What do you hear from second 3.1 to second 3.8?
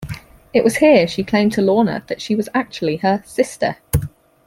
"sister".